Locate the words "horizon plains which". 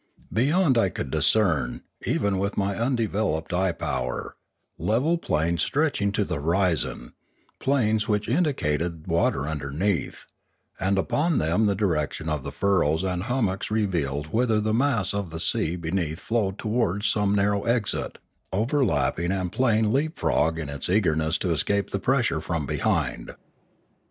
6.41-8.27